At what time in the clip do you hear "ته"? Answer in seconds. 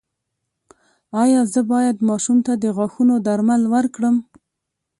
2.45-2.53